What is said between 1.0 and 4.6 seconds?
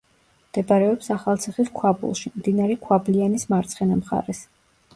ახალციხის ქვაბულში, მდინარე ქვაბლიანის მარცხენა მხარეს.